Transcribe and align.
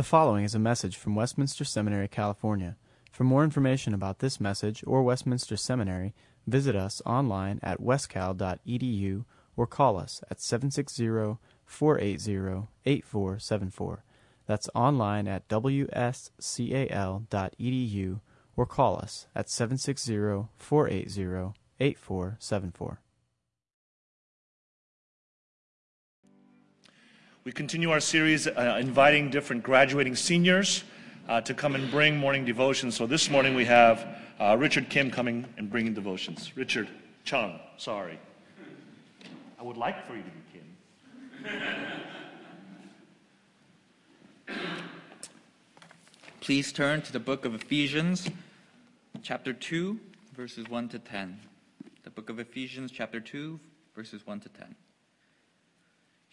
The 0.00 0.04
following 0.04 0.44
is 0.46 0.54
a 0.54 0.58
message 0.58 0.96
from 0.96 1.14
Westminster 1.14 1.62
Seminary, 1.62 2.08
California. 2.08 2.78
For 3.12 3.24
more 3.24 3.44
information 3.44 3.92
about 3.92 4.20
this 4.20 4.40
message 4.40 4.82
or 4.86 5.02
Westminster 5.02 5.58
Seminary, 5.58 6.14
visit 6.46 6.74
us 6.74 7.02
online 7.04 7.60
at 7.62 7.82
wscal.edu 7.82 9.26
or 9.58 9.66
call 9.66 9.98
us 9.98 10.22
at 10.30 10.40
760 10.40 11.36
480 11.66 12.68
8474. 12.86 14.04
That's 14.46 14.70
online 14.74 15.28
at 15.28 15.46
wscal.edu 15.48 15.90
or 18.56 18.64
call 18.64 18.96
us 18.96 19.26
at 19.36 19.50
760 19.50 20.48
480 20.56 21.52
8474. 21.78 23.00
We 27.42 27.52
continue 27.52 27.90
our 27.90 28.00
series 28.00 28.46
uh, 28.46 28.76
inviting 28.78 29.30
different 29.30 29.62
graduating 29.62 30.14
seniors 30.14 30.84
uh, 31.26 31.40
to 31.40 31.54
come 31.54 31.74
and 31.74 31.90
bring 31.90 32.18
morning 32.18 32.44
devotions. 32.44 32.94
So 32.96 33.06
this 33.06 33.30
morning 33.30 33.54
we 33.54 33.64
have 33.64 34.06
uh, 34.38 34.58
Richard 34.58 34.90
Kim 34.90 35.10
coming 35.10 35.46
and 35.56 35.70
bringing 35.70 35.94
devotions. 35.94 36.54
Richard 36.54 36.90
Chung, 37.24 37.58
sorry. 37.78 38.18
I 39.58 39.62
would 39.62 39.78
like 39.78 40.06
for 40.06 40.16
you 40.16 40.22
to 40.22 40.28
be 40.28 40.42
Kim. 44.46 44.58
Please 46.42 46.74
turn 46.74 47.00
to 47.00 47.10
the 47.10 47.20
book 47.20 47.46
of 47.46 47.54
Ephesians, 47.54 48.28
chapter 49.22 49.54
2, 49.54 49.98
verses 50.36 50.68
1 50.68 50.90
to 50.90 50.98
10. 50.98 51.40
The 52.02 52.10
book 52.10 52.28
of 52.28 52.38
Ephesians, 52.38 52.92
chapter 52.92 53.18
2, 53.18 53.58
verses 53.96 54.26
1 54.26 54.40
to 54.40 54.50
10. 54.50 54.74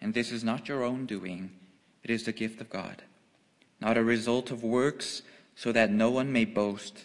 And 0.00 0.14
this 0.14 0.30
is 0.30 0.44
not 0.44 0.68
your 0.68 0.84
own 0.84 1.06
doing, 1.06 1.50
it 2.02 2.10
is 2.10 2.24
the 2.24 2.32
gift 2.32 2.60
of 2.60 2.70
God, 2.70 3.02
not 3.80 3.96
a 3.96 4.04
result 4.04 4.50
of 4.50 4.62
works, 4.62 5.22
so 5.54 5.72
that 5.72 5.90
no 5.90 6.10
one 6.10 6.32
may 6.32 6.44
boast. 6.44 7.04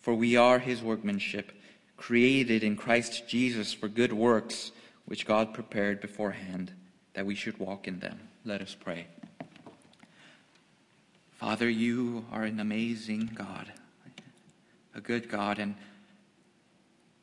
For 0.00 0.14
we 0.14 0.36
are 0.36 0.58
his 0.58 0.82
workmanship, 0.82 1.52
created 1.96 2.64
in 2.64 2.76
Christ 2.76 3.28
Jesus 3.28 3.72
for 3.72 3.88
good 3.88 4.12
works, 4.12 4.72
which 5.06 5.26
God 5.26 5.54
prepared 5.54 6.00
beforehand 6.00 6.72
that 7.14 7.26
we 7.26 7.34
should 7.34 7.58
walk 7.58 7.86
in 7.86 8.00
them. 8.00 8.28
Let 8.44 8.60
us 8.60 8.76
pray. 8.78 9.06
Father, 11.32 11.68
you 11.70 12.24
are 12.32 12.44
an 12.44 12.60
amazing 12.60 13.30
God, 13.34 13.72
a 14.94 15.00
good 15.00 15.28
God, 15.28 15.58
and 15.58 15.74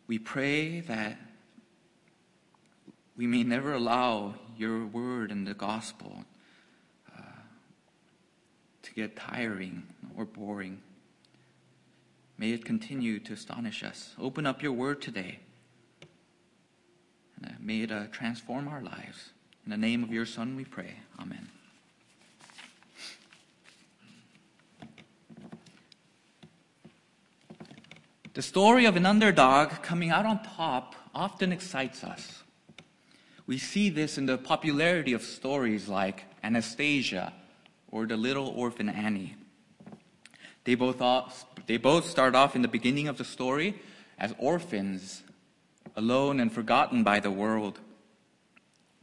we 0.07 0.19
pray 0.19 0.79
that 0.81 1.17
we 3.19 3.27
may 3.27 3.43
never 3.43 3.73
allow 3.73 4.33
your 4.57 4.85
word 4.85 5.29
and 5.29 5.45
the 5.45 5.53
gospel 5.53 6.23
uh, 7.13 7.21
to 8.81 8.93
get 8.93 9.17
tiring 9.17 9.83
or 10.15 10.23
boring. 10.23 10.79
May 12.37 12.51
it 12.51 12.63
continue 12.63 13.19
to 13.19 13.33
astonish 13.33 13.83
us. 13.83 14.15
Open 14.17 14.45
up 14.45 14.63
your 14.63 14.71
word 14.71 15.01
today. 15.01 15.39
And 17.35 17.51
uh, 17.51 17.55
may 17.59 17.81
it 17.81 17.91
uh, 17.91 18.05
transform 18.09 18.69
our 18.69 18.81
lives. 18.81 19.31
In 19.65 19.71
the 19.71 19.77
name 19.77 20.01
of 20.01 20.13
your 20.13 20.25
Son 20.25 20.55
we 20.55 20.63
pray. 20.63 20.93
Amen. 21.19 21.49
The 28.33 28.41
story 28.41 28.85
of 28.85 28.95
an 28.95 29.05
underdog 29.05 29.71
coming 29.83 30.09
out 30.09 30.25
on 30.25 30.41
top 30.41 30.95
often 31.13 31.51
excites 31.51 32.05
us. 32.05 32.43
We 33.49 33.57
see 33.57 33.89
this 33.89 34.19
in 34.19 34.27
the 34.27 34.37
popularity 34.37 35.13
of 35.13 35.23
stories 35.23 35.87
like 35.87 36.25
Anastasia 36.43 37.33
or 37.89 38.05
The 38.05 38.15
Little 38.15 38.49
Orphan 38.49 38.89
Annie. 38.89 39.37
They 40.65 40.75
both, 40.75 41.01
they 41.65 41.77
both 41.77 42.05
start 42.05 42.35
off 42.35 42.55
in 42.55 42.61
the 42.61 42.67
beginning 42.67 43.07
of 43.07 43.17
the 43.17 43.23
story 43.23 43.81
as 44.19 44.35
orphans, 44.37 45.23
alone 45.95 46.39
and 46.39 46.53
forgotten 46.53 47.03
by 47.03 47.19
the 47.19 47.31
world. 47.31 47.79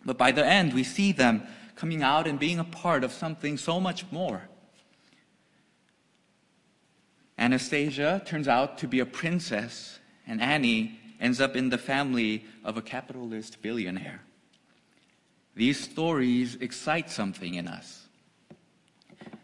But 0.04 0.16
by 0.16 0.30
the 0.30 0.46
end, 0.46 0.74
we 0.74 0.84
see 0.84 1.10
them 1.10 1.42
coming 1.74 2.04
out 2.04 2.28
and 2.28 2.38
being 2.38 2.60
a 2.60 2.64
part 2.64 3.02
of 3.02 3.12
something 3.12 3.56
so 3.56 3.80
much 3.80 4.04
more. 4.12 4.42
Anastasia 7.36 8.22
turns 8.24 8.46
out 8.46 8.78
to 8.78 8.86
be 8.86 9.00
a 9.00 9.06
princess, 9.06 9.98
and 10.24 10.40
Annie 10.40 11.00
ends 11.18 11.40
up 11.40 11.56
in 11.56 11.70
the 11.70 11.78
family 11.78 12.44
of 12.62 12.76
a 12.76 12.82
capitalist 12.82 13.60
billionaire. 13.60 14.20
These 15.56 15.80
stories 15.82 16.56
excite 16.60 17.10
something 17.10 17.54
in 17.54 17.66
us. 17.66 18.06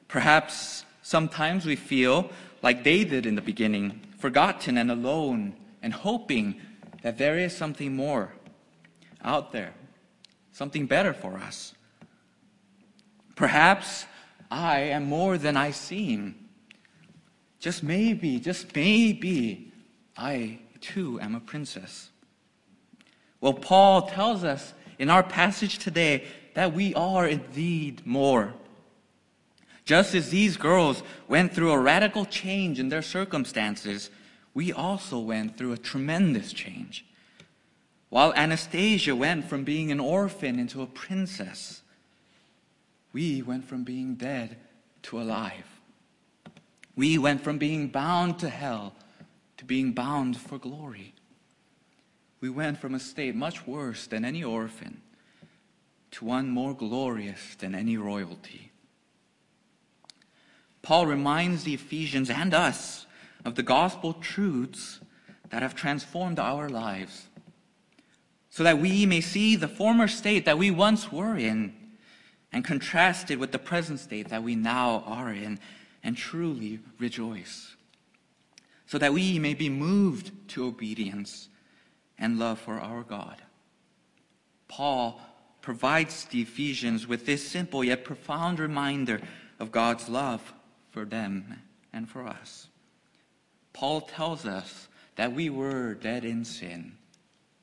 Perhaps 0.09 0.85
sometimes 1.01 1.65
we 1.65 1.75
feel 1.75 2.31
like 2.63 2.85
they 2.85 3.03
did 3.05 3.25
in 3.25 3.35
the 3.35 3.41
beginning, 3.41 4.03
forgotten 4.19 4.77
and 4.77 4.91
alone, 4.91 5.55
and 5.83 5.95
hoping 5.95 6.61
that 7.03 7.17
there 7.17 7.39
is 7.39 7.57
something 7.57 7.97
more 7.97 8.35
out 9.25 9.53
there, 9.53 9.73
something 10.53 10.85
better 10.87 11.15
for 11.15 11.39
us. 11.39 11.73
Perhaps 13.35 14.05
I 14.51 14.81
am 14.81 15.05
more 15.05 15.39
than 15.39 15.57
I 15.57 15.71
seem. 15.71 16.35
Just 17.59 17.83
maybe, 17.83 18.39
just 18.39 18.77
maybe, 18.77 19.73
I 20.15 20.59
too 20.83 21.19
am 21.21 21.35
a 21.35 21.41
princess. 21.41 22.11
Well, 23.41 23.55
Paul 23.55 24.09
tells 24.09 24.45
us 24.45 24.75
in 25.03 25.11
our 25.11 25.25
passage 25.25 25.79
today 25.79 26.23
that 26.55 26.73
we 26.73 26.95
are 26.95 27.27
indeed 27.27 28.01
more. 28.07 28.55
Just 29.85 30.15
as 30.15 30.31
these 30.31 30.57
girls 30.57 31.03
went 31.27 31.53
through 31.53 31.73
a 31.73 31.79
radical 31.79 32.25
change 32.25 32.79
in 32.79 32.89
their 32.89 33.03
circumstances, 33.03 34.11
we 34.55 34.73
also 34.73 35.19
went 35.19 35.57
through 35.57 35.73
a 35.73 35.77
tremendous 35.77 36.53
change. 36.53 37.05
While 38.11 38.33
Anastasia 38.35 39.17
went 39.17 39.49
from 39.49 39.65
being 39.65 39.91
an 39.91 39.99
orphan 39.99 40.61
into 40.61 40.83
a 40.83 40.87
princess, 40.87 41.83
we 43.13 43.43
went 43.43 43.65
from 43.65 43.83
being 43.83 44.15
dead 44.15 44.57
to 45.03 45.21
alive. 45.21 45.81
We 46.95 47.19
went 47.19 47.43
from 47.43 47.59
being 47.59 47.89
bound 47.89 48.39
to 48.39 48.49
hell 48.49 48.95
to 49.57 49.65
being 49.65 49.91
bound 49.95 50.37
for 50.37 50.59
glory 50.59 51.13
we 52.43 52.51
went 52.51 52.77
from 52.77 52.93
a 52.93 52.99
state 52.99 53.37
much 53.37 53.69
worse 53.69 54.09
than 54.09 54.25
any 54.25 54.43
orphan 54.43 55.01
to 56.11 56.25
one 56.25 56.51
more 56.51 56.75
glorious 56.75 57.55
than 57.61 57.73
any 57.73 57.97
royalty. 57.97 58.73
Paul 60.83 61.07
reminds 61.07 61.63
the 61.63 61.75
Ephesians 61.75 62.29
and 62.29 62.53
us 62.53 63.07
of 63.45 63.55
the 63.55 63.63
gospel 63.63 64.13
truths 64.15 64.99
that 65.51 65.63
have 65.63 65.77
transformed 65.77 66.41
our 66.41 66.69
lives 66.69 67.29
so 68.51 68.65
that 68.65 68.79
we 68.79 69.07
may 69.07 69.21
see 69.21 69.55
the 69.55 69.69
former 69.69 70.09
state 70.09 70.45
that 70.45 70.59
we 70.59 70.73
once 70.73 71.13
were 71.13 71.37
in 71.37 71.73
and 72.53 72.65
contrast 72.65 73.31
it 73.31 73.39
with 73.39 73.53
the 73.53 73.59
present 73.59 74.01
state 74.01 74.29
that 74.31 74.43
we 74.43 74.57
now 74.57 75.05
are 75.07 75.33
in 75.33 75.61
and 76.03 76.17
truly 76.17 76.81
rejoice. 76.99 77.77
So 78.87 78.99
that 78.99 79.13
we 79.13 79.39
may 79.39 79.55
be 79.55 79.69
moved 79.69 80.33
to 80.49 80.67
obedience 80.67 81.49
and 82.19 82.39
love 82.39 82.59
for 82.59 82.79
our 82.79 83.03
God. 83.03 83.37
Paul 84.69 85.21
provides 85.61 86.25
the 86.27 86.43
Ephesians 86.43 87.07
with 87.07 87.27
this 87.27 87.47
simple 87.47 87.85
yet 87.85 88.05
profound 88.05 88.59
reminder 88.59 89.21
of 89.59 89.71
God's 89.71 90.09
love 90.09 90.53
for 90.91 91.05
them 91.05 91.61
and 91.93 92.09
for 92.09 92.27
us. 92.27 92.69
Paul 93.73 94.03
tells 94.03 94.45
us 94.45 94.89
that 95.17 95.33
we 95.33 95.51
were 95.51 95.95
dead 95.95 96.25
in 96.25 96.45
sin, 96.45 96.93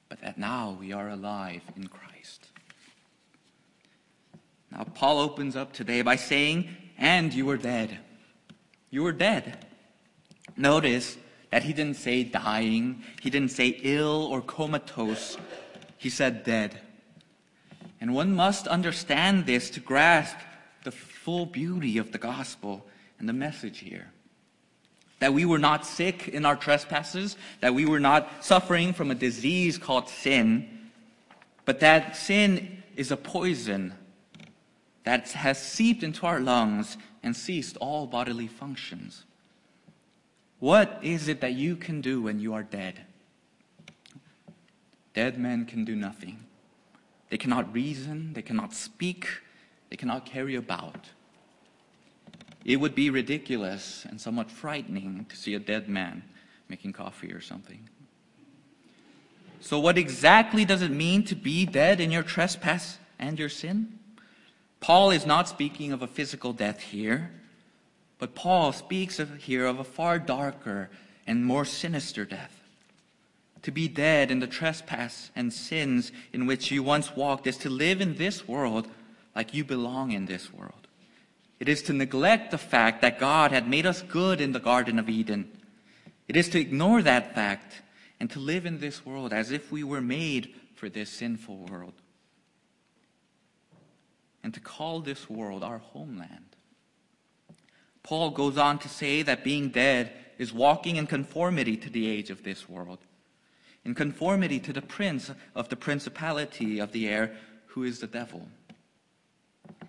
but 0.07 0.21
that 0.21 0.37
now 0.37 0.77
we 0.79 0.93
are 0.93 1.09
alive 1.09 1.61
in 1.75 1.87
Christ. 1.87 2.47
Now, 4.71 4.83
Paul 4.83 5.19
opens 5.19 5.55
up 5.55 5.73
today 5.73 6.01
by 6.01 6.15
saying, 6.15 6.69
And 6.97 7.33
you 7.33 7.45
were 7.45 7.57
dead. 7.57 7.97
You 8.91 9.03
were 9.03 9.11
dead. 9.11 9.65
Notice 10.55 11.17
that 11.51 11.63
he 11.63 11.73
didn't 11.73 11.97
say 11.97 12.23
dying, 12.23 13.03
he 13.21 13.29
didn't 13.29 13.51
say 13.51 13.79
ill 13.81 14.27
or 14.31 14.41
comatose, 14.41 15.37
he 15.97 16.09
said 16.09 16.43
dead. 16.43 16.79
And 18.01 18.13
one 18.13 18.35
must 18.35 18.67
understand 18.67 19.45
this 19.45 19.69
to 19.71 19.79
grasp 19.79 20.37
the 20.83 20.91
full 20.91 21.45
beauty 21.45 21.97
of 21.97 22.11
the 22.11 22.17
gospel 22.17 22.85
and 23.19 23.27
the 23.27 23.33
message 23.33 23.79
here. 23.79 24.11
That 25.19 25.33
we 25.33 25.43
were 25.43 25.59
not 25.59 25.85
sick 25.85 26.29
in 26.29 26.45
our 26.45 26.55
trespasses, 26.55 27.35
that 27.59 27.73
we 27.73 27.85
were 27.85 27.99
not 27.99 28.43
suffering 28.43 28.93
from 28.93 29.11
a 29.11 29.15
disease 29.15 29.77
called 29.77 30.07
sin, 30.07 30.89
but 31.65 31.81
that 31.81 32.15
sin 32.15 32.83
is 32.95 33.11
a 33.11 33.17
poison 33.17 33.93
that 35.03 35.31
has 35.31 35.61
seeped 35.61 36.03
into 36.03 36.25
our 36.25 36.39
lungs 36.39 36.97
and 37.21 37.35
ceased 37.35 37.75
all 37.77 38.07
bodily 38.07 38.47
functions. 38.47 39.25
What 40.59 40.99
is 41.01 41.27
it 41.27 41.41
that 41.41 41.53
you 41.53 41.75
can 41.75 42.01
do 42.01 42.21
when 42.21 42.39
you 42.39 42.53
are 42.53 42.63
dead? 42.63 43.01
Dead 45.13 45.39
men 45.39 45.65
can 45.65 45.85
do 45.85 45.95
nothing. 45.95 46.45
They 47.29 47.37
cannot 47.37 47.73
reason, 47.73 48.33
they 48.33 48.41
cannot 48.41 48.73
speak, 48.73 49.27
they 49.89 49.95
cannot 49.95 50.25
carry 50.25 50.55
about. 50.55 51.09
It 52.65 52.77
would 52.77 52.93
be 52.93 53.09
ridiculous 53.09 54.05
and 54.09 54.19
somewhat 54.19 54.51
frightening 54.51 55.25
to 55.29 55.35
see 55.35 55.55
a 55.55 55.59
dead 55.59 55.87
man 55.87 56.23
making 56.67 56.93
coffee 56.93 57.31
or 57.31 57.41
something. 57.41 57.87
So, 59.61 59.79
what 59.79 59.97
exactly 59.97 60.65
does 60.65 60.81
it 60.81 60.91
mean 60.91 61.23
to 61.25 61.35
be 61.35 61.65
dead 61.65 61.99
in 61.99 62.11
your 62.11 62.23
trespass 62.23 62.97
and 63.17 63.37
your 63.37 63.49
sin? 63.49 63.99
Paul 64.79 65.11
is 65.11 65.25
not 65.25 65.49
speaking 65.49 65.91
of 65.91 66.01
a 66.01 66.07
physical 66.07 66.53
death 66.53 66.79
here, 66.79 67.31
but 68.19 68.35
Paul 68.35 68.73
speaks 68.73 69.17
of, 69.17 69.37
here 69.37 69.65
of 69.65 69.79
a 69.79 69.83
far 69.83 70.19
darker 70.19 70.89
and 71.25 71.43
more 71.43 71.65
sinister 71.65 72.25
death. 72.25 72.61
To 73.63 73.71
be 73.71 73.87
dead 73.87 74.29
in 74.29 74.39
the 74.39 74.47
trespass 74.47 75.31
and 75.35 75.51
sins 75.51 76.11
in 76.31 76.45
which 76.45 76.71
you 76.71 76.83
once 76.83 77.15
walked 77.15 77.47
is 77.47 77.57
to 77.57 77.69
live 77.69 78.01
in 78.01 78.15
this 78.15 78.47
world 78.47 78.87
like 79.35 79.53
you 79.53 79.63
belong 79.63 80.11
in 80.11 80.25
this 80.25 80.53
world. 80.53 80.87
It 81.59 81.67
is 81.67 81.81
to 81.83 81.93
neglect 81.93 82.51
the 82.51 82.57
fact 82.57 83.01
that 83.01 83.19
God 83.19 83.51
had 83.51 83.67
made 83.67 83.85
us 83.85 84.01
good 84.01 84.39
in 84.39 84.53
the 84.53 84.59
Garden 84.59 84.97
of 84.99 85.09
Eden. 85.09 85.49
It 86.27 86.35
is 86.35 86.49
to 86.49 86.59
ignore 86.59 87.01
that 87.01 87.35
fact 87.35 87.81
and 88.19 88.29
to 88.31 88.39
live 88.39 88.65
in 88.65 88.79
this 88.79 89.05
world 89.05 89.33
as 89.33 89.51
if 89.51 89.71
we 89.71 89.83
were 89.83 90.01
made 90.01 90.53
for 90.75 90.89
this 90.89 91.09
sinful 91.09 91.67
world. 91.69 91.93
And 94.43 94.53
to 94.53 94.59
call 94.59 95.01
this 95.01 95.29
world 95.29 95.63
our 95.63 95.79
homeland. 95.79 96.48
Paul 98.03 98.31
goes 98.31 98.57
on 98.57 98.79
to 98.79 98.89
say 98.89 99.21
that 99.21 99.43
being 99.43 99.69
dead 99.69 100.11
is 100.37 100.53
walking 100.53 100.95
in 100.95 101.07
conformity 101.07 101.77
to 101.77 101.89
the 101.89 102.07
age 102.09 102.29
of 102.29 102.43
this 102.43 102.67
world 102.69 102.99
in 103.85 103.95
conformity 103.95 104.59
to 104.59 104.73
the 104.73 104.81
prince 104.81 105.31
of 105.55 105.69
the 105.69 105.75
principality 105.75 106.79
of 106.79 106.91
the 106.91 107.07
air, 107.07 107.35
who 107.67 107.83
is 107.83 107.99
the 107.99 108.07
devil. 108.07 108.47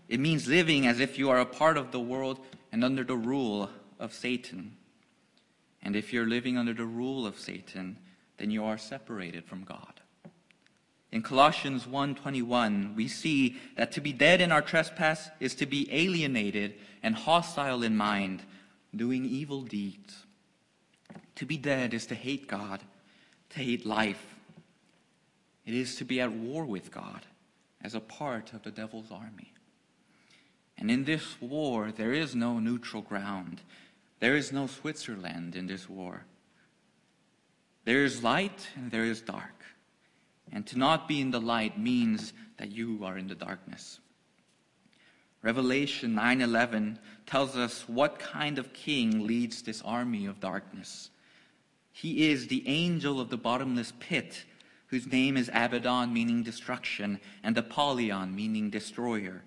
It 0.08 0.20
means 0.20 0.48
living 0.48 0.86
as 0.86 1.00
if 1.00 1.18
you 1.18 1.30
are 1.30 1.40
a 1.40 1.46
part 1.46 1.76
of 1.76 1.92
the 1.92 2.00
world 2.00 2.40
and 2.72 2.84
under 2.84 3.04
the 3.04 3.16
rule 3.16 3.68
of 3.98 4.12
Satan. 4.12 4.76
And 5.82 5.96
if 5.96 6.12
you're 6.12 6.26
living 6.26 6.56
under 6.56 6.74
the 6.74 6.84
rule 6.84 7.26
of 7.26 7.38
Satan, 7.38 7.96
then 8.38 8.50
you 8.50 8.64
are 8.64 8.78
separated 8.78 9.44
from 9.44 9.64
God. 9.64 9.99
In 11.12 11.22
Colossians 11.22 11.86
1:21, 11.86 12.94
we 12.94 13.08
see 13.08 13.56
that 13.76 13.92
to 13.92 14.00
be 14.00 14.12
dead 14.12 14.40
in 14.40 14.52
our 14.52 14.62
trespass 14.62 15.30
is 15.40 15.54
to 15.56 15.66
be 15.66 15.92
alienated 15.92 16.78
and 17.02 17.14
hostile 17.14 17.82
in 17.82 17.96
mind, 17.96 18.42
doing 18.94 19.24
evil 19.24 19.62
deeds. 19.62 20.26
To 21.36 21.46
be 21.46 21.56
dead 21.56 21.94
is 21.94 22.06
to 22.06 22.14
hate 22.14 22.46
God 22.46 22.84
to 23.50 23.60
hate 23.60 23.84
life. 23.84 24.36
It 25.66 25.74
is 25.74 25.96
to 25.96 26.04
be 26.04 26.20
at 26.20 26.32
war 26.32 26.64
with 26.64 26.90
God 26.90 27.26
as 27.82 27.94
a 27.94 28.00
part 28.00 28.52
of 28.52 28.62
the 28.62 28.70
devil's 28.70 29.10
army. 29.10 29.52
And 30.78 30.90
in 30.90 31.04
this 31.04 31.40
war, 31.40 31.92
there 31.92 32.12
is 32.12 32.34
no 32.34 32.58
neutral 32.58 33.02
ground. 33.02 33.60
There 34.20 34.36
is 34.36 34.52
no 34.52 34.66
Switzerland 34.66 35.54
in 35.54 35.66
this 35.66 35.88
war. 35.88 36.24
There 37.84 38.04
is 38.04 38.22
light 38.22 38.68
and 38.76 38.90
there 38.90 39.04
is 39.04 39.20
dark. 39.20 39.59
And 40.52 40.66
to 40.66 40.78
not 40.78 41.06
be 41.06 41.20
in 41.20 41.30
the 41.30 41.40
light 41.40 41.78
means 41.78 42.32
that 42.56 42.72
you 42.72 43.04
are 43.04 43.16
in 43.16 43.28
the 43.28 43.34
darkness. 43.34 44.00
Revelation 45.42 46.14
9:11 46.14 46.98
tells 47.24 47.56
us 47.56 47.88
what 47.88 48.18
kind 48.18 48.58
of 48.58 48.72
king 48.72 49.26
leads 49.26 49.62
this 49.62 49.80
army 49.82 50.26
of 50.26 50.40
darkness. 50.40 51.10
He 51.92 52.28
is 52.30 52.46
the 52.46 52.66
angel 52.68 53.20
of 53.20 53.30
the 53.30 53.36
bottomless 53.36 53.92
pit, 53.98 54.44
whose 54.88 55.06
name 55.06 55.36
is 55.36 55.48
Abaddon, 55.52 56.12
meaning 56.12 56.42
destruction, 56.42 57.20
and 57.42 57.56
Apollyon, 57.56 58.34
meaning 58.34 58.70
destroyer. 58.70 59.42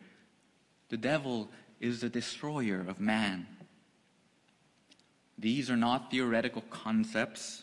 The 0.89 0.97
devil 0.97 1.51
is 1.79 2.01
the 2.01 2.09
destroyer 2.09 2.79
of 2.88 3.00
man. 3.00 3.47
These 5.38 5.69
are 5.69 5.77
not 5.77 6.09
theoretical 6.09 6.61
concepts, 6.69 7.62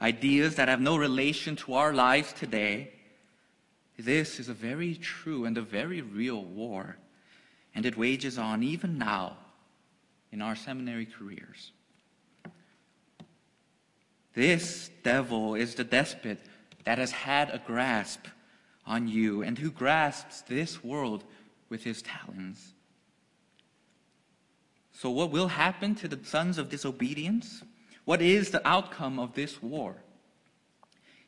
ideas 0.00 0.56
that 0.56 0.68
have 0.68 0.80
no 0.80 0.96
relation 0.96 1.56
to 1.56 1.74
our 1.74 1.92
lives 1.92 2.32
today. 2.32 2.92
This 3.98 4.38
is 4.38 4.48
a 4.48 4.54
very 4.54 4.94
true 4.94 5.44
and 5.44 5.58
a 5.58 5.62
very 5.62 6.02
real 6.02 6.44
war, 6.44 6.96
and 7.74 7.84
it 7.84 7.96
wages 7.96 8.38
on 8.38 8.62
even 8.62 8.98
now 8.98 9.36
in 10.30 10.40
our 10.40 10.54
seminary 10.54 11.06
careers. 11.06 11.72
This 14.34 14.90
devil 15.02 15.54
is 15.56 15.74
the 15.74 15.84
despot 15.84 16.38
that 16.84 16.98
has 16.98 17.10
had 17.10 17.50
a 17.50 17.60
grasp 17.66 18.26
on 18.86 19.08
you 19.08 19.42
and 19.42 19.58
who 19.58 19.70
grasps 19.70 20.42
this 20.42 20.82
world 20.84 21.24
with 21.68 21.82
his 21.82 22.02
talons. 22.02 22.74
So, 24.92 25.10
what 25.10 25.30
will 25.30 25.48
happen 25.48 25.94
to 25.96 26.08
the 26.08 26.24
sons 26.24 26.58
of 26.58 26.70
disobedience? 26.70 27.62
What 28.08 28.22
is 28.22 28.48
the 28.48 28.66
outcome 28.66 29.18
of 29.18 29.34
this 29.34 29.62
war? 29.62 29.94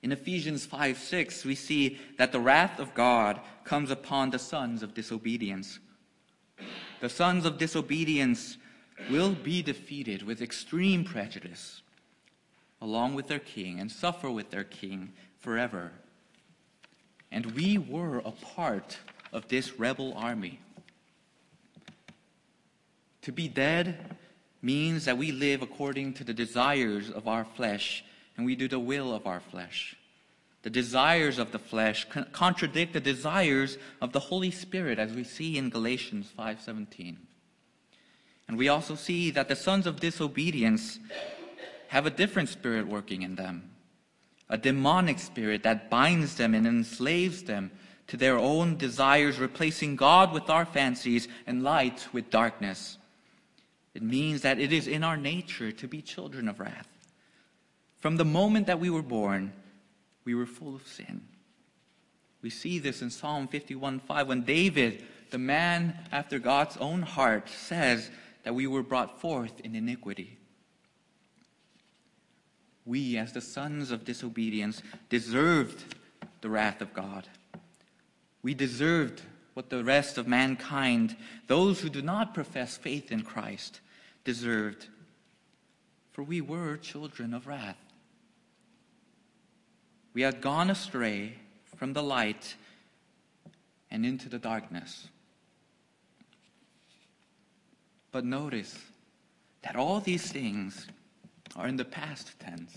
In 0.03 0.13
Ephesians 0.13 0.65
5 0.65 0.97
6, 0.97 1.45
we 1.45 1.55
see 1.55 1.99
that 2.17 2.33
the 2.33 2.41
wrath 2.41 2.81
of 2.81 2.95
God 2.95 3.39
comes 3.65 3.91
upon 3.91 4.31
the 4.31 4.39
sons 4.39 4.83
of 4.83 4.95
disobedience. 4.95 5.79
The 7.03 7.11
sons 7.11 7.45
of 7.45 7.59
disobedience 7.59 8.57
will 9.11 9.33
be 9.33 9.61
defeated 9.61 10.23
with 10.23 10.41
extreme 10.41 11.05
prejudice 11.05 11.83
along 12.81 13.13
with 13.15 13.29
their 13.29 13.41
king 13.41 13.79
and 13.79 13.93
suffer 13.93 14.31
with 14.31 14.49
their 14.49 14.65
king 14.65 15.13
forever. 15.39 15.93
And 17.31 17.45
we 17.53 17.77
were 17.77 18.21
a 18.21 18.31
part 18.31 18.97
of 19.35 19.49
this 19.49 19.79
rebel 19.79 20.15
army. 20.17 20.61
To 23.21 23.33
be 23.33 23.49
dead 23.49 24.17
means 24.63 25.05
that 25.05 25.19
we 25.19 25.33
live 25.33 25.63
according 25.63 26.15
to 26.15 26.25
the 26.25 26.35
desires 26.35 27.11
of 27.11 27.27
our 27.27 27.45
flesh 27.45 28.05
and 28.37 28.47
we 28.47 28.57
do 28.57 28.69
the 28.69 28.79
will 28.79 29.15
of 29.15 29.27
our 29.27 29.41
flesh. 29.41 29.97
The 30.63 30.71
desires 30.71 31.39
of 31.39 31.53
the 31.53 31.59
flesh 31.59 32.07
contradict 32.33 32.93
the 32.93 33.01
desires 33.01 33.79
of 34.01 34.13
the 34.13 34.21
Holy 34.21 34.51
Spirit 34.51 34.99
as 34.99 35.13
we 35.13 35.25
see 35.25 35.57
in 35.57 35.71
Galatians 35.71 36.31
5:17. 36.37 37.17
And 38.47 38.59
we 38.59 38.69
also 38.69 38.95
see 38.95 39.31
that 39.31 39.49
the 39.49 39.57
sons 39.57 39.87
of 39.87 40.01
disobedience 40.01 40.99
have 41.89 42.05
a 42.05 42.11
different 42.11 42.49
spirit 42.49 42.87
working 42.87 43.23
in 43.23 43.37
them, 43.37 43.71
a 44.49 44.59
demonic 44.59 45.19
spirit 45.19 45.63
that 45.63 45.89
binds 45.89 46.35
them 46.37 46.55
and 46.55 46.67
enslaves 46.67 47.45
them 47.45 47.71
to 48.09 48.17
their 48.17 48.37
own 48.37 48.77
desires, 48.77 49.39
replacing 49.39 49.97
God 49.97 50.33
with 50.33 50.51
our 50.51 50.67
fancies 50.67 51.29
and 51.47 51.63
light 51.63 52.09
with 52.13 52.29
darkness. 52.29 52.99
It 53.95 54.03
means 54.03 54.43
that 54.43 54.59
it 54.59 54.73
is 54.73 54.87
in 54.87 55.03
our 55.03 55.17
nature 55.17 55.73
to 55.73 55.89
be 55.89 56.01
children 56.01 56.49
of 56.49 56.61
wrath. 56.61 56.89
From 57.99 58.17
the 58.17 58.25
moment 58.25 58.67
that 58.67 58.81
we 58.81 58.91
were 58.91 59.03
born, 59.03 59.53
we 60.25 60.35
were 60.35 60.47
full 60.47 60.75
of 60.75 60.87
sin. 60.87 61.23
We 62.43 62.51
see 62.51 62.79
this 62.79 63.03
in 63.03 63.11
Psalm 63.11 63.49
51:5 63.49 64.27
when 64.27 64.43
David, 64.43 65.05
the 65.31 65.39
man 65.39 65.99
after 66.11 66.39
God's 66.39 66.77
own 66.79 67.03
heart, 67.03 67.49
says 67.49 68.11
that 68.45 68.55
we 68.55 68.67
were 68.67 68.83
brought 68.83 69.21
forth 69.21 69.61
in 69.61 69.75
iniquity 69.75 70.39
we, 72.91 73.17
as 73.17 73.33
the 73.33 73.41
sons 73.41 73.93
of 73.93 74.05
disobedience, 74.05 74.83
deserved 75.09 75.95
the 76.41 76.51
wrath 76.51 76.81
of 76.81 76.93
God. 76.93 77.29
We 78.43 78.53
deserved 78.53 79.23
what 79.55 79.71
the 79.71 79.85
rest 79.85 80.19
of 80.19 80.29
mankind, 80.29 81.17
those 81.47 81.81
who 81.81 81.89
do 81.89 82.03
not 82.03 82.35
profess 82.35 82.77
faith 82.77 83.11
in 83.11 83.23
Christ, 83.23 83.81
deserved. 84.25 84.87
For 86.13 86.23
we 86.23 86.41
were 86.41 86.77
children 86.77 87.35
of 87.35 87.47
wrath. 87.47 87.79
We 90.13 90.23
had 90.23 90.41
gone 90.41 90.71
astray 90.71 91.35
from 91.77 91.93
the 91.93 92.03
light 92.03 92.57
and 93.91 94.05
into 94.05 94.29
the 94.29 94.39
darkness. 94.39 95.09
But 98.13 98.25
notice 98.25 98.77
that 99.63 99.77
all 99.77 100.01
these 100.01 100.31
things 100.31 100.87
are 101.57 101.67
in 101.67 101.77
the 101.77 101.85
past 101.85 102.39
tense. 102.41 102.77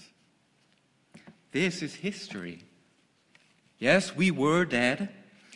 This 1.51 1.81
is 1.81 1.95
history. 1.95 2.63
Yes, 3.79 4.15
we 4.15 4.31
were 4.31 4.65
dead. 4.65 5.09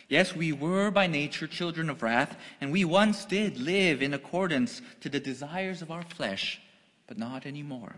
Yes, 0.08 0.34
we 0.34 0.52
were 0.52 0.90
by 0.90 1.06
nature 1.06 1.46
children 1.46 1.90
of 1.90 2.02
wrath, 2.02 2.34
and 2.60 2.72
we 2.72 2.84
once 2.84 3.26
did 3.26 3.58
live 3.58 4.00
in 4.00 4.14
accordance 4.14 4.80
to 5.00 5.10
the 5.10 5.20
desires 5.20 5.82
of 5.82 5.90
our 5.90 6.02
flesh, 6.02 6.60
but 7.06 7.18
not 7.18 7.44
anymore. 7.44 7.96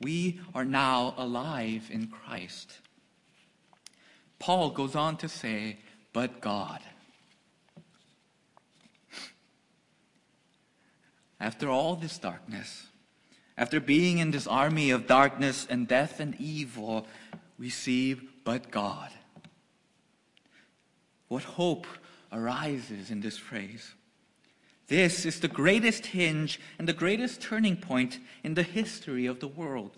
We 0.00 0.40
are 0.54 0.64
now 0.64 1.14
alive 1.16 1.88
in 1.90 2.06
Christ. 2.06 2.78
Paul 4.38 4.70
goes 4.70 4.94
on 4.94 5.16
to 5.18 5.28
say, 5.28 5.78
but 6.12 6.40
God. 6.40 6.80
After 11.40 11.68
all 11.68 11.96
this 11.96 12.18
darkness, 12.18 12.86
after 13.58 13.80
being 13.80 14.18
in 14.18 14.30
this 14.30 14.46
army 14.46 14.90
of 14.90 15.08
darkness 15.08 15.66
and 15.68 15.88
death 15.88 16.20
and 16.20 16.36
evil, 16.40 17.06
we 17.58 17.68
see, 17.68 18.14
but 18.44 18.70
God. 18.70 19.10
What 21.32 21.44
hope 21.44 21.86
arises 22.30 23.10
in 23.10 23.22
this 23.22 23.38
phrase? 23.38 23.94
This 24.88 25.24
is 25.24 25.40
the 25.40 25.48
greatest 25.48 26.04
hinge 26.04 26.60
and 26.78 26.86
the 26.86 26.92
greatest 26.92 27.40
turning 27.40 27.78
point 27.78 28.18
in 28.44 28.52
the 28.52 28.62
history 28.62 29.24
of 29.24 29.40
the 29.40 29.48
world. 29.48 29.96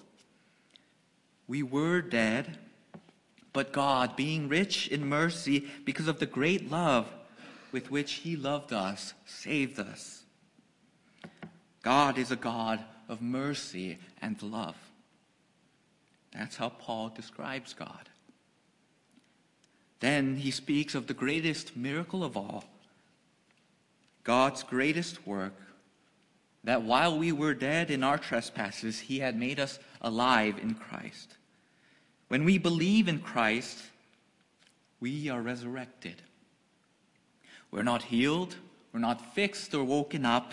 We 1.48 1.64
were 1.64 2.02
dead, 2.02 2.58
but 3.52 3.72
God, 3.72 4.14
being 4.14 4.48
rich 4.48 4.86
in 4.86 5.08
mercy 5.08 5.66
because 5.84 6.06
of 6.06 6.20
the 6.20 6.26
great 6.26 6.70
love 6.70 7.08
with 7.72 7.90
which 7.90 8.12
He 8.12 8.36
loved 8.36 8.72
us, 8.72 9.12
saved 9.26 9.80
us. 9.80 10.22
God 11.82 12.16
is 12.16 12.30
a 12.30 12.36
God 12.36 12.78
of 13.08 13.20
mercy 13.20 13.98
and 14.22 14.40
love. 14.40 14.76
That's 16.32 16.54
how 16.54 16.68
Paul 16.68 17.08
describes 17.08 17.74
God. 17.74 18.08
Then 20.04 20.36
he 20.36 20.50
speaks 20.50 20.94
of 20.94 21.06
the 21.06 21.14
greatest 21.14 21.78
miracle 21.78 22.22
of 22.22 22.36
all, 22.36 22.64
God's 24.22 24.62
greatest 24.62 25.26
work, 25.26 25.54
that 26.62 26.82
while 26.82 27.18
we 27.18 27.32
were 27.32 27.54
dead 27.54 27.90
in 27.90 28.04
our 28.04 28.18
trespasses, 28.18 29.00
he 29.00 29.20
had 29.20 29.34
made 29.34 29.58
us 29.58 29.78
alive 30.02 30.58
in 30.58 30.74
Christ. 30.74 31.38
When 32.28 32.44
we 32.44 32.58
believe 32.58 33.08
in 33.08 33.20
Christ, 33.20 33.78
we 35.00 35.30
are 35.30 35.40
resurrected. 35.40 36.20
We're 37.70 37.82
not 37.82 38.02
healed, 38.02 38.56
we're 38.92 39.00
not 39.00 39.34
fixed 39.34 39.72
or 39.72 39.84
woken 39.84 40.26
up, 40.26 40.52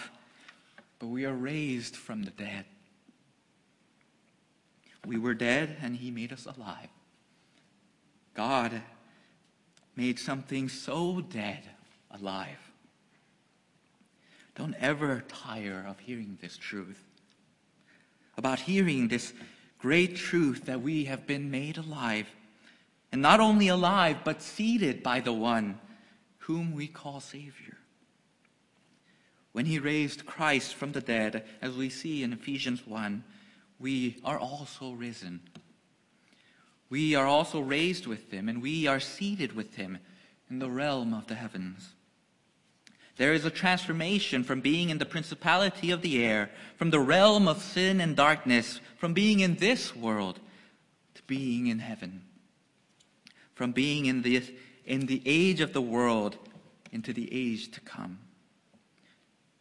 but 0.97 1.07
we 1.07 1.25
are 1.25 1.35
raised 1.35 1.97
from 1.97 2.23
the 2.23 2.31
dead. 2.31 2.63
We 5.05 5.17
were 5.17 5.33
dead, 5.33 5.75
and 5.81 5.97
he 5.97 6.09
made 6.09 6.31
us 6.31 6.45
alive. 6.45 6.87
God 8.33 8.81
made 9.95 10.19
something 10.19 10.69
so 10.69 11.21
dead 11.21 11.63
alive. 12.09 12.71
Don't 14.55 14.75
ever 14.75 15.23
tire 15.27 15.85
of 15.87 15.99
hearing 15.99 16.37
this 16.41 16.57
truth. 16.57 17.03
About 18.37 18.59
hearing 18.59 19.07
this 19.07 19.33
great 19.79 20.15
truth 20.15 20.65
that 20.65 20.81
we 20.81 21.05
have 21.05 21.25
been 21.25 21.49
made 21.51 21.77
alive. 21.77 22.27
And 23.11 23.21
not 23.21 23.39
only 23.39 23.67
alive, 23.67 24.17
but 24.23 24.41
seated 24.41 25.03
by 25.03 25.19
the 25.19 25.33
one 25.33 25.79
whom 26.39 26.73
we 26.73 26.87
call 26.87 27.19
Savior. 27.19 27.77
When 29.51 29.65
he 29.65 29.79
raised 29.79 30.25
Christ 30.25 30.75
from 30.75 30.93
the 30.93 31.01
dead, 31.01 31.45
as 31.61 31.75
we 31.75 31.89
see 31.89 32.23
in 32.23 32.31
Ephesians 32.31 32.87
1, 32.87 33.23
we 33.79 34.17
are 34.23 34.39
also 34.39 34.91
risen. 34.91 35.41
We 36.91 37.15
are 37.15 37.25
also 37.25 37.61
raised 37.61 38.05
with 38.05 38.31
him, 38.31 38.47
and 38.49 38.61
we 38.61 38.85
are 38.85 38.99
seated 38.99 39.55
with 39.55 39.75
him 39.75 39.97
in 40.49 40.59
the 40.59 40.69
realm 40.69 41.13
of 41.13 41.25
the 41.27 41.35
heavens. 41.35 41.93
There 43.15 43.33
is 43.33 43.45
a 43.45 43.49
transformation 43.49 44.43
from 44.43 44.61
being 44.61 44.89
in 44.89 44.97
the 44.97 45.05
principality 45.05 45.91
of 45.91 46.01
the 46.01 46.23
air, 46.23 46.51
from 46.75 46.89
the 46.89 46.99
realm 46.99 47.47
of 47.47 47.63
sin 47.63 48.01
and 48.01 48.15
darkness, 48.15 48.81
from 48.97 49.13
being 49.13 49.39
in 49.39 49.55
this 49.55 49.95
world 49.95 50.39
to 51.15 51.23
being 51.23 51.67
in 51.67 51.79
heaven, 51.79 52.23
from 53.55 53.71
being 53.71 54.05
in 54.05 54.21
the, 54.21 54.43
in 54.85 55.05
the 55.05 55.21
age 55.25 55.61
of 55.61 55.71
the 55.73 55.81
world 55.81 56.37
into 56.91 57.13
the 57.13 57.29
age 57.31 57.71
to 57.71 57.79
come 57.79 58.19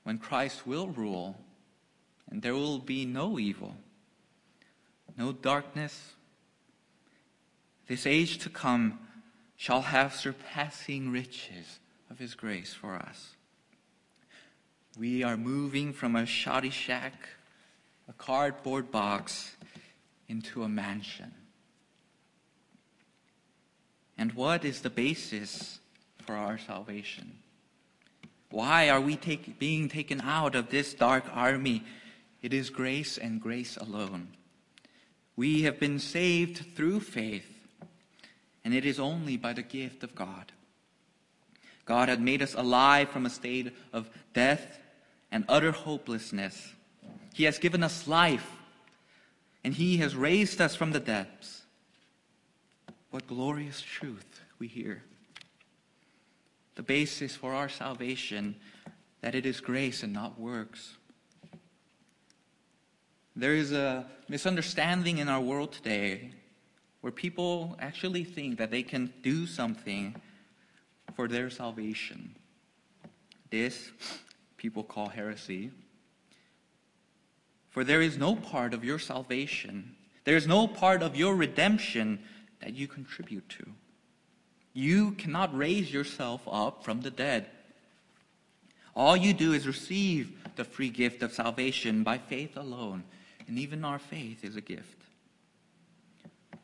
when 0.03 0.19
Christ 0.19 0.67
will 0.67 0.89
rule, 0.89 1.37
and 2.29 2.43
there 2.43 2.55
will 2.55 2.81
be 2.81 3.05
no 3.05 3.39
evil, 3.39 3.77
no 5.17 5.31
darkness. 5.31 6.15
This 7.91 8.07
age 8.07 8.39
to 8.39 8.49
come 8.49 9.01
shall 9.57 9.83
have 9.83 10.15
surpassing 10.15 11.11
riches 11.11 11.81
of 12.09 12.21
his 12.21 12.37
grace 12.37 12.73
for 12.73 12.95
us. 12.95 13.31
We 14.97 15.25
are 15.25 15.37
moving 15.37 15.93
from 15.93 16.15
a 16.15 16.25
shoddy 16.25 16.71
shack, 16.71 17.15
a 18.09 18.13
cardboard 18.13 18.93
box, 18.93 19.57
into 20.29 20.63
a 20.63 20.69
mansion. 20.69 21.35
And 24.17 24.35
what 24.35 24.65
is 24.65 24.83
the 24.83 24.91
basis 24.91 25.81
for 26.19 26.37
our 26.37 26.59
salvation? 26.59 27.39
Why 28.51 28.89
are 28.89 29.01
we 29.01 29.17
take, 29.17 29.59
being 29.59 29.89
taken 29.89 30.21
out 30.21 30.55
of 30.55 30.71
this 30.71 30.95
dark 30.95 31.25
army? 31.33 31.83
It 32.41 32.55
is 32.55 32.71
grace 32.71 33.19
and 33.19 33.41
grace 33.41 33.77
alone. 33.77 34.29
We 35.35 35.63
have 35.63 35.81
been 35.81 35.99
saved 35.99 36.77
through 36.77 37.01
faith, 37.01 37.57
and 38.65 38.75
it 38.75 38.85
is 38.85 39.01
only 39.01 39.37
by 39.37 39.53
the 39.53 39.63
gift 39.63 40.03
of 40.03 40.15
God. 40.15 40.53
God 41.85 42.09
had 42.09 42.21
made 42.21 42.43
us 42.43 42.55
alive 42.55 43.09
from 43.09 43.27
a 43.27 43.31
state 43.31 43.73
of 43.93 44.11
death 44.33 44.79
and 45.33 45.45
utter 45.49 45.73
hopelessness. 45.73 46.75
He 47.35 47.45
has 47.45 47.59
given 47.59 47.83
us 47.83 48.07
life, 48.07 48.51
and 49.65 49.75
He 49.75 49.99
has 49.99 50.15
raised 50.15 50.61
us 50.61 50.75
from 50.75 50.93
the 50.93 51.01
depths. 51.01 51.63
What 53.11 53.27
glorious 53.27 53.81
truth 53.81 54.41
we 54.59 54.69
hear 54.69 55.03
the 56.81 56.85
basis 56.85 57.37
for 57.37 57.53
our 57.53 57.69
salvation 57.69 58.55
that 59.21 59.35
it 59.35 59.45
is 59.45 59.61
grace 59.61 60.03
and 60.03 60.15
not 60.15 60.41
works. 60.41 60.97
There 63.37 63.55
is 63.55 63.71
a 63.73 64.07
misunderstanding 64.31 65.19
in 65.19 65.29
our 65.29 65.43
world 65.43 65.73
today 65.73 66.31
where 67.01 67.13
people 67.13 67.77
actually 67.81 68.25
think 68.25 68.59
that 68.59 68.71
they 68.71 68.83
can 68.83 69.13
do 69.23 69.47
something 69.47 70.15
for 71.15 71.29
their 71.29 71.51
salvation. 71.51 72.35
This 73.51 73.91
people 74.57 74.85
call 74.85 75.09
heresy. 75.09 75.71
For 77.71 77.85
there 77.85 78.03
is 78.03 78.19
no 78.19 78.37
part 78.37 78.75
of 78.75 78.85
your 78.85 78.99
salvation, 78.99 79.95
there 80.25 80.37
is 80.37 80.47
no 80.47 80.67
part 80.67 81.03
of 81.03 81.17
your 81.17 81.35
redemption 81.35 82.21
that 82.61 82.75
you 82.75 82.87
contribute 82.87 83.49
to. 83.51 83.67
You 84.73 85.13
cannot 85.13 85.57
raise 85.57 85.93
yourself 85.93 86.43
up 86.51 86.85
from 86.85 87.01
the 87.01 87.11
dead. 87.11 87.47
All 88.95 89.17
you 89.17 89.33
do 89.33 89.53
is 89.53 89.67
receive 89.67 90.33
the 90.57 90.65
free 90.65 90.91
gift 90.91 91.23
of 91.23 91.33
salvation 91.33 92.03
by 92.03 92.19
faith 92.19 92.57
alone, 92.57 93.05
and 93.49 93.59
even 93.59 93.85
our 93.85 93.99
faith 93.99 94.45
is 94.45 94.57
a 94.57 94.61
gift. 94.61 95.00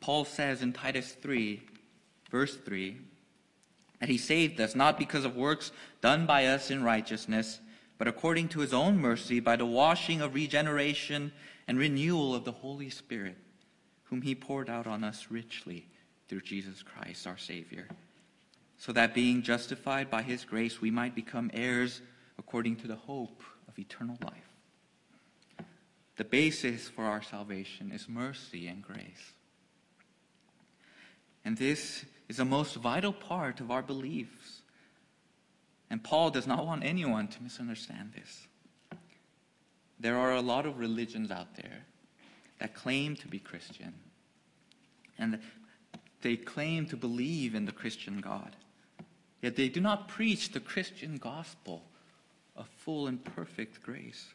Paul 0.07 0.25
says 0.25 0.63
in 0.63 0.73
Titus 0.73 1.11
3, 1.21 1.61
verse 2.31 2.57
3, 2.59 2.97
that 3.99 4.09
he 4.09 4.19
saved 4.19 4.61
us 4.61 4.77
not 4.77 5.01
because 5.01 5.25
of 5.25 5.35
works 5.35 5.73
done 6.01 6.27
by 6.27 6.47
us 6.47 6.71
in 6.71 6.85
righteousness, 6.85 7.59
but 7.99 8.07
according 8.07 8.47
to 8.51 8.61
his 8.61 8.73
own 8.73 8.99
mercy 8.99 9.41
by 9.41 9.57
the 9.57 9.67
washing 9.67 10.21
of 10.21 10.33
regeneration 10.33 11.33
and 11.67 11.77
renewal 11.77 12.37
of 12.37 12.45
the 12.45 12.53
Holy 12.53 12.89
Spirit, 12.89 13.37
whom 14.05 14.23
he 14.23 14.33
poured 14.33 14.71
out 14.71 14.87
on 14.87 15.03
us 15.03 15.27
richly 15.29 15.89
through 16.29 16.43
Jesus 16.43 16.85
Christ 16.85 17.27
our 17.27 17.37
Savior, 17.37 17.89
so 18.79 18.93
that 18.93 19.13
being 19.13 19.43
justified 19.43 20.09
by 20.09 20.23
his 20.23 20.45
grace, 20.45 20.81
we 20.81 20.93
might 20.93 21.17
become 21.17 21.51
heirs 21.53 22.01
according 22.39 22.77
to 22.77 22.87
the 22.87 22.95
hope 22.95 23.43
of 23.67 23.77
eternal 23.77 24.19
life. 24.23 25.67
The 26.15 26.23
basis 26.23 26.89
for 26.89 27.03
our 27.03 27.23
salvation 27.23 27.91
is 27.91 28.09
mercy 28.09 28.69
and 28.69 28.81
grace. 28.81 29.33
And 31.47 31.57
this 31.57 32.05
is 32.29 32.41
a 32.41 32.45
most 32.45 32.75
vital 32.75 33.13
part 33.13 33.61
of 33.61 33.71
our 33.71 33.83
beliefs 33.83 34.63
And 35.89 36.03
Paul 36.03 36.31
does 36.31 36.47
not 36.47 36.67
want 36.67 36.85
anyone 36.85 37.29
to 37.29 37.43
misunderstand 37.43 38.13
this. 38.13 38.49
There 40.01 40.17
are 40.17 40.35
a 40.35 40.41
lot 40.41 40.67
of 40.67 40.79
religions 40.79 41.31
out 41.31 41.55
there 41.55 41.87
that 42.59 42.75
claim 42.75 43.15
to 43.17 43.29
be 43.29 43.39
Christian, 43.39 43.95
and 45.19 45.39
they 46.23 46.37
claim 46.37 46.87
to 46.87 46.97
believe 46.97 47.55
in 47.55 47.67
the 47.67 47.73
Christian 47.73 48.21
God. 48.21 48.57
Yet 49.43 49.55
they 49.55 49.69
do 49.69 49.81
not 49.81 50.09
preach 50.09 50.51
the 50.51 50.61
Christian 50.61 51.19
gospel 51.19 51.85
of 52.57 52.67
full 52.67 53.07
and 53.07 53.25
perfect 53.25 53.83
grace. 53.83 54.35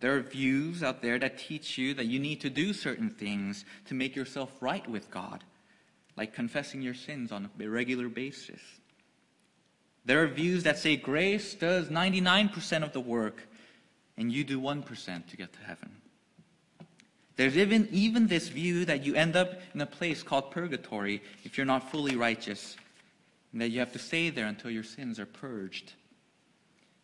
There 0.00 0.16
are 0.16 0.20
views 0.20 0.82
out 0.82 1.00
there 1.02 1.18
that 1.18 1.38
teach 1.38 1.78
you 1.78 1.94
that 1.94 2.06
you 2.06 2.18
need 2.18 2.40
to 2.42 2.50
do 2.50 2.72
certain 2.72 3.10
things 3.10 3.64
to 3.86 3.94
make 3.94 4.14
yourself 4.14 4.50
right 4.60 4.86
with 4.88 5.10
God, 5.10 5.42
like 6.16 6.34
confessing 6.34 6.82
your 6.82 6.94
sins 6.94 7.32
on 7.32 7.48
a 7.58 7.66
regular 7.66 8.08
basis. 8.08 8.60
There 10.04 10.22
are 10.22 10.28
views 10.28 10.62
that 10.64 10.78
say 10.78 10.96
grace 10.96 11.54
does 11.54 11.88
99% 11.88 12.82
of 12.82 12.92
the 12.92 13.00
work 13.00 13.42
and 14.16 14.32
you 14.32 14.44
do 14.44 14.60
1% 14.60 15.26
to 15.28 15.36
get 15.36 15.52
to 15.52 15.60
heaven. 15.60 15.90
There's 17.36 17.56
even, 17.56 17.88
even 17.92 18.28
this 18.28 18.48
view 18.48 18.86
that 18.86 19.04
you 19.04 19.14
end 19.14 19.36
up 19.36 19.60
in 19.74 19.80
a 19.80 19.86
place 19.86 20.22
called 20.22 20.50
purgatory 20.50 21.22
if 21.44 21.56
you're 21.56 21.66
not 21.66 21.90
fully 21.90 22.16
righteous, 22.16 22.76
and 23.52 23.60
that 23.60 23.68
you 23.68 23.78
have 23.80 23.92
to 23.92 23.98
stay 23.98 24.30
there 24.30 24.46
until 24.46 24.70
your 24.70 24.82
sins 24.82 25.20
are 25.20 25.26
purged. 25.26 25.92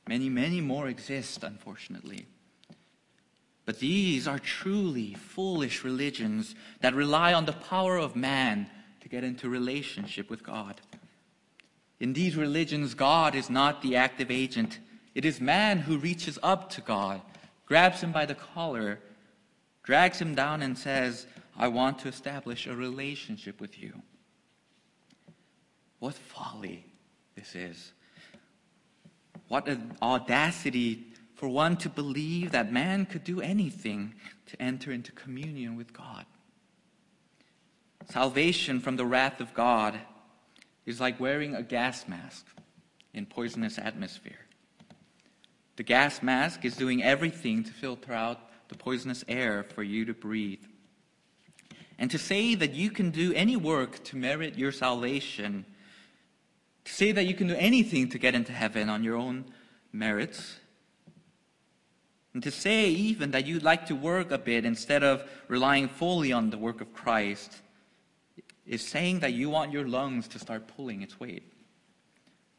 Many, 0.08 0.30
many 0.30 0.60
more 0.62 0.88
exist, 0.88 1.44
unfortunately. 1.44 2.26
But 3.72 3.80
these 3.80 4.28
are 4.28 4.38
truly 4.38 5.14
foolish 5.14 5.82
religions 5.82 6.54
that 6.82 6.94
rely 6.94 7.32
on 7.32 7.46
the 7.46 7.54
power 7.54 7.96
of 7.96 8.14
man 8.14 8.68
to 9.00 9.08
get 9.08 9.24
into 9.24 9.48
relationship 9.48 10.28
with 10.28 10.42
God. 10.42 10.82
In 11.98 12.12
these 12.12 12.36
religions, 12.36 12.92
God 12.92 13.34
is 13.34 13.48
not 13.48 13.80
the 13.80 13.96
active 13.96 14.30
agent. 14.30 14.78
It 15.14 15.24
is 15.24 15.40
man 15.40 15.78
who 15.78 15.96
reaches 15.96 16.38
up 16.42 16.68
to 16.72 16.82
God, 16.82 17.22
grabs 17.64 18.02
him 18.02 18.12
by 18.12 18.26
the 18.26 18.34
collar, 18.34 19.00
drags 19.82 20.20
him 20.20 20.34
down, 20.34 20.60
and 20.60 20.76
says, 20.76 21.26
I 21.56 21.68
want 21.68 21.98
to 22.00 22.08
establish 22.08 22.66
a 22.66 22.76
relationship 22.76 23.58
with 23.58 23.82
you. 23.82 23.94
What 25.98 26.12
folly 26.12 26.84
this 27.36 27.54
is. 27.54 27.92
What 29.48 29.66
an 29.66 29.96
audacity 30.02 31.11
for 31.42 31.48
one 31.48 31.76
to 31.76 31.88
believe 31.88 32.52
that 32.52 32.72
man 32.72 33.04
could 33.04 33.24
do 33.24 33.40
anything 33.40 34.14
to 34.46 34.62
enter 34.62 34.92
into 34.92 35.10
communion 35.10 35.76
with 35.76 35.92
God. 35.92 36.24
Salvation 38.10 38.78
from 38.78 38.94
the 38.94 39.04
wrath 39.04 39.40
of 39.40 39.52
God 39.52 39.98
is 40.86 41.00
like 41.00 41.18
wearing 41.18 41.56
a 41.56 41.62
gas 41.64 42.06
mask 42.06 42.46
in 43.12 43.26
poisonous 43.26 43.76
atmosphere. 43.76 44.46
The 45.74 45.82
gas 45.82 46.22
mask 46.22 46.64
is 46.64 46.76
doing 46.76 47.02
everything 47.02 47.64
to 47.64 47.72
filter 47.72 48.12
out 48.12 48.38
the 48.68 48.78
poisonous 48.78 49.24
air 49.26 49.64
for 49.64 49.82
you 49.82 50.04
to 50.04 50.14
breathe. 50.14 50.62
And 51.98 52.08
to 52.12 52.18
say 52.18 52.54
that 52.54 52.72
you 52.72 52.88
can 52.88 53.10
do 53.10 53.32
any 53.34 53.56
work 53.56 54.04
to 54.04 54.16
merit 54.16 54.56
your 54.56 54.70
salvation, 54.70 55.64
to 56.84 56.92
say 56.92 57.10
that 57.10 57.26
you 57.26 57.34
can 57.34 57.48
do 57.48 57.56
anything 57.56 58.10
to 58.10 58.18
get 58.18 58.36
into 58.36 58.52
heaven 58.52 58.88
on 58.88 59.02
your 59.02 59.16
own 59.16 59.46
merits, 59.92 60.60
and 62.34 62.42
to 62.42 62.50
say 62.50 62.86
even 62.88 63.30
that 63.32 63.46
you'd 63.46 63.62
like 63.62 63.86
to 63.86 63.94
work 63.94 64.30
a 64.30 64.38
bit 64.38 64.64
instead 64.64 65.02
of 65.02 65.28
relying 65.48 65.88
fully 65.88 66.32
on 66.32 66.50
the 66.50 66.58
work 66.58 66.80
of 66.80 66.92
Christ 66.92 67.60
is 68.66 68.82
saying 68.82 69.20
that 69.20 69.34
you 69.34 69.50
want 69.50 69.72
your 69.72 69.86
lungs 69.86 70.28
to 70.28 70.38
start 70.38 70.68
pulling 70.68 71.02
its 71.02 71.18
weight. 71.20 71.52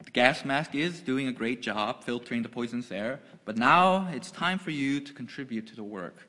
The 0.03 0.12
gas 0.12 0.44
mask 0.44 0.75
is 0.75 1.00
doing 1.00 1.27
a 1.27 1.32
great 1.32 1.62
job 1.62 2.03
filtering 2.03 2.44
the 2.44 2.50
poisonous 2.50 2.92
air, 2.92 3.22
but 3.46 3.58
now 3.58 4.10
it's 4.12 4.30
time 4.32 4.60
for 4.60 4.72
you 4.72 5.00
to 5.00 5.13
contribute 5.13 5.68
to 5.68 5.75
the 5.75 5.84
work 5.84 6.27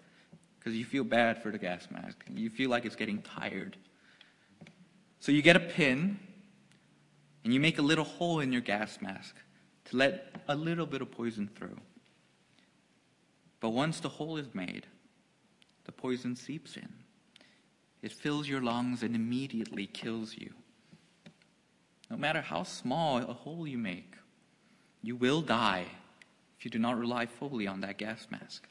because 0.59 0.77
you 0.77 0.85
feel 0.85 1.05
bad 1.05 1.43
for 1.43 1.51
the 1.51 1.59
gas 1.59 1.89
mask. 1.91 2.25
You 2.33 2.49
feel 2.51 2.71
like 2.71 2.87
it's 2.87 2.97
getting 2.97 3.21
tired. 3.21 3.77
So 5.21 5.33
you 5.33 5.43
get 5.43 5.57
a 5.57 5.61
pin 5.61 6.19
and 7.43 7.53
you 7.53 7.61
make 7.61 7.79
a 7.79 7.83
little 7.83 8.05
hole 8.05 8.41
in 8.41 8.53
your 8.53 8.63
gas 8.63 8.99
mask 9.03 9.35
to 9.87 9.97
let 9.97 10.35
a 10.49 10.55
little 10.55 10.87
bit 10.87 11.03
of 11.03 11.11
poison 11.11 11.51
through. 11.55 11.77
But 13.65 13.71
once 13.71 13.99
the 13.99 14.11
hole 14.11 14.37
is 14.37 14.55
made, 14.55 14.87
the 15.87 15.93
poison 15.93 16.37
seeps 16.37 16.77
in. 16.77 16.93
It 18.03 18.13
fills 18.13 18.47
your 18.47 18.61
lungs 18.61 19.03
and 19.03 19.17
immediately 19.17 19.87
kills 19.87 20.37
you. 20.37 20.53
No 22.11 22.19
matter 22.19 22.43
how 22.43 22.65
small 22.65 23.17
a 23.17 23.33
hole 23.33 23.67
you 23.67 23.79
make, 23.79 24.17
you 25.01 25.17
will 25.17 25.41
die 25.41 25.87
if 26.59 26.67
you 26.67 26.71
do 26.71 26.79
not 26.79 26.99
rely 26.99 27.25
fully 27.25 27.67
on 27.67 27.81
that 27.81 27.97
gas 27.97 28.27
mask. 28.31 28.69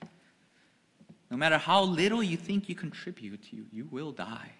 No 1.31 1.37
matter 1.37 1.57
how 1.57 1.81
little 1.81 2.21
you 2.21 2.37
think 2.37 2.69
you 2.69 2.75
contribute, 2.75 3.51
you, 3.51 3.65
you 3.71 3.87
will 3.89 4.11
die. 4.11 4.51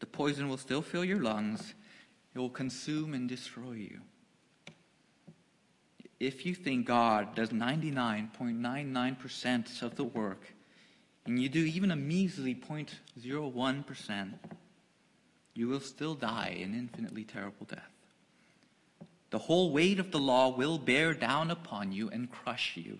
The 0.00 0.06
poison 0.06 0.48
will 0.48 0.58
still 0.58 0.82
fill 0.82 1.04
your 1.04 1.22
lungs, 1.22 1.74
it 2.34 2.40
will 2.40 2.50
consume 2.50 3.14
and 3.14 3.28
destroy 3.28 3.74
you 3.74 4.00
if 6.20 6.46
you 6.46 6.54
think 6.54 6.86
God 6.86 7.34
does 7.34 7.48
99.99% 7.50 9.82
of 9.82 9.96
the 9.96 10.04
work, 10.04 10.54
and 11.26 11.40
you 11.40 11.48
do 11.48 11.64
even 11.64 11.90
a 11.90 11.96
measly 11.96 12.54
0.01%, 12.54 14.32
you 15.54 15.68
will 15.68 15.80
still 15.80 16.14
die 16.14 16.58
an 16.60 16.74
infinitely 16.74 17.24
terrible 17.24 17.64
death. 17.66 17.90
The 19.30 19.38
whole 19.38 19.72
weight 19.72 19.98
of 19.98 20.10
the 20.10 20.18
law 20.18 20.54
will 20.54 20.76
bear 20.78 21.14
down 21.14 21.50
upon 21.50 21.92
you 21.92 22.10
and 22.10 22.30
crush 22.30 22.76
you. 22.76 22.98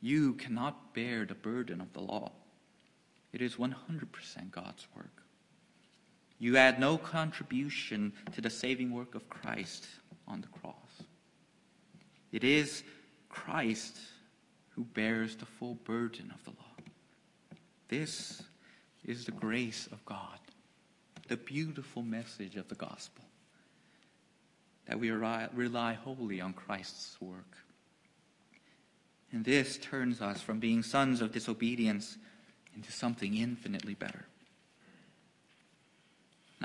You 0.00 0.34
cannot 0.34 0.92
bear 0.94 1.24
the 1.24 1.34
burden 1.34 1.80
of 1.80 1.92
the 1.92 2.00
law. 2.00 2.32
It 3.32 3.42
is 3.42 3.56
100% 3.56 4.50
God's 4.50 4.86
work. 4.94 5.22
You 6.38 6.58
add 6.58 6.78
no 6.78 6.98
contribution 6.98 8.12
to 8.32 8.40
the 8.40 8.50
saving 8.50 8.92
work 8.92 9.14
of 9.14 9.28
Christ 9.30 9.86
on 10.28 10.42
the 10.42 10.48
cross. 10.48 10.74
It 12.36 12.44
is 12.44 12.84
Christ 13.30 13.96
who 14.74 14.84
bears 14.84 15.36
the 15.36 15.46
full 15.46 15.76
burden 15.84 16.30
of 16.34 16.44
the 16.44 16.50
law. 16.50 16.84
This 17.88 18.42
is 19.06 19.24
the 19.24 19.32
grace 19.32 19.88
of 19.90 20.04
God, 20.04 20.38
the 21.28 21.38
beautiful 21.38 22.02
message 22.02 22.56
of 22.56 22.68
the 22.68 22.74
gospel, 22.74 23.24
that 24.84 25.00
we 25.00 25.10
rely 25.10 25.94
wholly 25.94 26.42
on 26.42 26.52
Christ's 26.52 27.18
work. 27.22 27.56
And 29.32 29.42
this 29.42 29.78
turns 29.78 30.20
us 30.20 30.42
from 30.42 30.58
being 30.58 30.82
sons 30.82 31.22
of 31.22 31.32
disobedience 31.32 32.18
into 32.74 32.92
something 32.92 33.34
infinitely 33.34 33.94
better. 33.94 34.26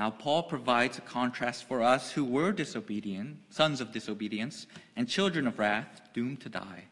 Now, 0.02 0.10
Paul 0.10 0.42
provides 0.42 0.98
a 0.98 1.02
contrast 1.02 1.66
for 1.66 1.84
us 1.84 2.10
who 2.10 2.26
were 2.26 2.52
disobedient, 2.52 3.38
sons 3.52 3.82
of 3.82 3.92
disobedience, 3.92 4.66
and 4.96 5.08
children 5.08 5.46
of 5.46 5.60
wrath, 5.60 6.02
doomed 6.12 6.42
to 6.42 6.50
die. 6.50 6.86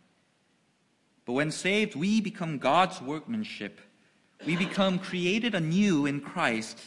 But 1.25 1.33
when 1.33 1.49
saved, 1.49 1.95
we 1.95 2.21
become 2.21 2.59
God's 2.59 3.01
workmanship. 3.01 3.81
We 4.45 4.55
become 4.55 4.99
created 4.99 5.55
anew 5.55 6.05
in 6.05 6.21
Christ. 6.21 6.79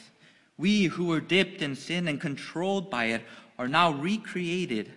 We 0.57 0.85
who 0.85 1.07
were 1.07 1.19
dipped 1.19 1.61
in 1.61 1.75
sin 1.75 2.07
and 2.07 2.21
controlled 2.21 2.89
by 2.89 3.07
it 3.07 3.23
are 3.59 3.67
now 3.67 3.91
recreated 3.91 4.93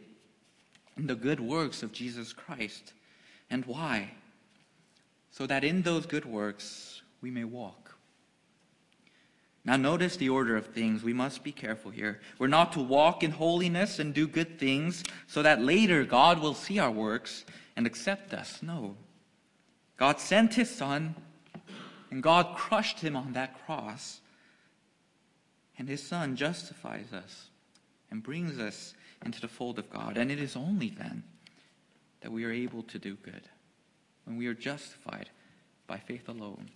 in 0.96 1.08
the 1.08 1.16
good 1.16 1.40
works 1.40 1.82
of 1.82 1.92
Jesus 1.92 2.34
Christ. 2.34 2.94
And 3.50 3.66
why? 3.66 4.12
So 5.32 5.48
that 5.48 5.64
in 5.64 5.82
those 5.82 6.06
good 6.06 6.26
works 6.26 7.02
we 7.20 7.32
may 7.32 7.46
walk 7.46 7.85
now, 9.66 9.78
notice 9.78 10.16
the 10.16 10.30
order 10.30 10.56
of 10.56 10.68
things. 10.68 11.02
We 11.02 11.14
must 11.14 11.44
be 11.44 11.52
careful 11.52 11.90
here. 11.90 12.22
We're 12.38 12.46
not 12.46 12.74
to 12.74 12.80
walk 12.80 13.24
in 13.24 13.32
holiness 13.32 13.98
and 13.98 14.14
do 14.14 14.28
good 14.28 14.60
things 14.60 15.04
so 15.26 15.42
that 15.42 15.60
later 15.60 16.06
God 16.06 16.40
will 16.40 16.54
see 16.54 16.78
our 16.78 16.92
works 16.92 17.46
and 17.76 17.88
accept 17.88 18.32
us. 18.32 18.62
No. 18.62 18.96
God 19.98 20.20
sent 20.20 20.54
his 20.54 20.70
Son, 20.70 21.16
and 22.12 22.22
God 22.22 22.56
crushed 22.56 23.00
him 23.00 23.16
on 23.16 23.34
that 23.34 23.66
cross. 23.66 24.20
And 25.80 25.90
his 25.90 26.04
Son 26.04 26.36
justifies 26.36 27.12
us 27.12 27.50
and 28.12 28.22
brings 28.22 28.60
us 28.60 28.94
into 29.26 29.42
the 29.42 29.48
fold 29.48 29.80
of 29.80 29.90
God. 29.90 30.16
And 30.16 30.32
it 30.32 30.40
is 30.40 30.56
only 30.56 30.90
then 30.90 31.24
that 32.22 32.32
we 32.32 32.46
are 32.46 32.52
able 32.52 32.84
to 32.84 33.00
do 33.00 33.16
good, 33.16 33.50
when 34.26 34.38
we 34.38 34.46
are 34.46 34.54
justified 34.54 35.32
by 35.88 35.98
faith 35.98 36.30
alone. 36.30 36.70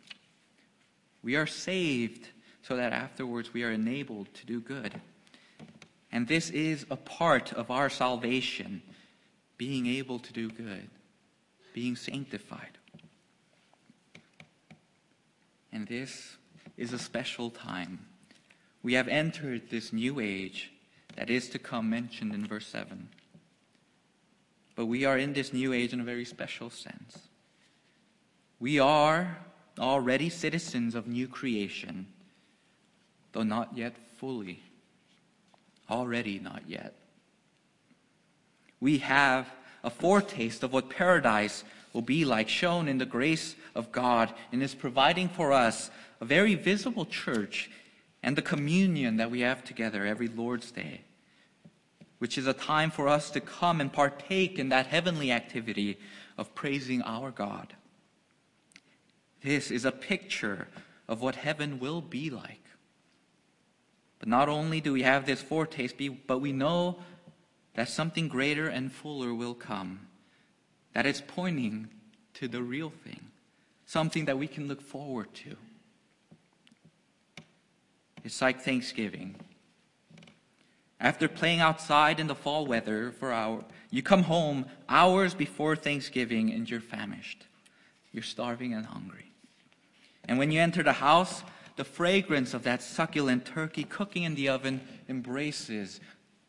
We 1.21 1.35
are 1.35 1.47
saved 1.47 2.29
so 2.61 2.75
that 2.75 2.93
afterwards 2.93 3.53
we 3.53 3.63
are 3.63 3.71
enabled 3.71 4.33
to 4.35 4.45
do 4.45 4.59
good. 4.59 4.99
And 6.11 6.27
this 6.27 6.49
is 6.49 6.85
a 6.89 6.95
part 6.95 7.53
of 7.53 7.69
our 7.69 7.89
salvation, 7.89 8.81
being 9.57 9.85
able 9.85 10.19
to 10.19 10.33
do 10.33 10.49
good, 10.49 10.89
being 11.73 11.95
sanctified. 11.95 12.77
And 15.71 15.87
this 15.87 16.37
is 16.77 16.93
a 16.93 16.99
special 16.99 17.49
time. 17.49 18.05
We 18.81 18.93
have 18.93 19.07
entered 19.07 19.69
this 19.69 19.93
new 19.93 20.19
age 20.19 20.71
that 21.15 21.29
is 21.29 21.49
to 21.49 21.59
come 21.59 21.89
mentioned 21.89 22.33
in 22.33 22.47
verse 22.47 22.67
7. 22.67 23.09
But 24.75 24.85
we 24.85 25.03
are 25.05 25.17
in 25.17 25.33
this 25.33 25.51
new 25.51 25.73
age 25.73 25.91
in 25.91 25.99
a 25.99 26.05
very 26.05 26.25
special 26.25 26.69
sense. 26.69 27.27
We 28.59 28.79
are 28.79 29.37
already 29.77 30.29
citizens 30.29 30.95
of 30.95 31.07
new 31.07 31.27
creation, 31.27 32.07
though 33.31 33.43
not 33.43 33.75
yet 33.75 33.95
fully. 34.17 34.61
Already 35.89 36.39
not 36.39 36.63
yet. 36.67 36.95
We 38.79 38.99
have 38.99 39.49
a 39.83 39.89
foretaste 39.89 40.63
of 40.63 40.73
what 40.73 40.89
paradise 40.89 41.63
will 41.93 42.01
be 42.01 42.25
like, 42.25 42.49
shown 42.49 42.87
in 42.87 42.97
the 42.97 43.05
grace 43.05 43.55
of 43.75 43.91
God, 43.91 44.33
and 44.51 44.61
is 44.61 44.75
providing 44.75 45.29
for 45.29 45.51
us 45.51 45.89
a 46.21 46.25
very 46.25 46.55
visible 46.55 47.05
church 47.05 47.71
and 48.21 48.35
the 48.35 48.41
communion 48.41 49.17
that 49.17 49.31
we 49.31 49.41
have 49.41 49.63
together 49.63 50.05
every 50.05 50.27
Lord's 50.27 50.71
Day 50.71 51.01
which 52.19 52.37
is 52.37 52.45
a 52.45 52.53
time 52.53 52.91
for 52.91 53.07
us 53.07 53.31
to 53.31 53.41
come 53.41 53.81
and 53.81 53.91
partake 53.91 54.59
in 54.59 54.69
that 54.69 54.87
heavenly 54.87 55.31
activity 55.31 55.97
of 56.37 56.53
praising 56.53 57.01
our 57.01 57.31
God. 57.31 57.73
This 59.41 59.71
is 59.71 59.85
a 59.85 59.91
picture 59.91 60.67
of 61.07 61.21
what 61.21 61.35
heaven 61.35 61.79
will 61.79 62.01
be 62.01 62.29
like. 62.29 62.61
Not 64.29 64.47
only 64.47 64.79
do 64.79 64.93
we 64.93 65.01
have 65.01 65.25
this 65.25 65.41
foretaste, 65.41 66.27
but 66.27 66.37
we 66.37 66.51
know 66.51 66.99
that 67.73 67.89
something 67.89 68.27
greater 68.27 68.67
and 68.67 68.91
fuller 68.91 69.33
will 69.33 69.55
come, 69.55 70.01
that 70.93 71.07
it's 71.07 71.23
pointing 71.25 71.89
to 72.35 72.47
the 72.47 72.61
real 72.61 72.91
thing, 72.91 73.21
something 73.87 74.25
that 74.25 74.37
we 74.37 74.45
can 74.45 74.67
look 74.67 74.81
forward 74.81 75.33
to. 75.33 75.55
It's 78.23 78.39
like 78.39 78.61
Thanksgiving. 78.61 79.33
After 80.99 81.27
playing 81.27 81.61
outside 81.61 82.19
in 82.19 82.27
the 82.27 82.35
fall 82.35 82.67
weather 82.67 83.11
for 83.11 83.33
hours, 83.33 83.63
you 83.89 84.03
come 84.03 84.21
home 84.21 84.67
hours 84.87 85.33
before 85.33 85.75
Thanksgiving 85.75 86.53
and 86.53 86.69
you're 86.69 86.81
famished. 86.81 87.47
You're 88.11 88.21
starving 88.21 88.75
and 88.75 88.85
hungry. 88.85 89.31
And 90.25 90.37
when 90.37 90.51
you 90.51 90.61
enter 90.61 90.83
the 90.83 90.93
house, 90.93 91.41
the 91.79 91.85
fragrance 91.85 92.53
of 92.53 92.63
that 92.63 92.81
succulent 92.81 93.45
turkey 93.45 93.85
cooking 93.85 94.23
in 94.23 94.35
the 94.35 94.49
oven 94.49 94.81
embraces 95.07 96.01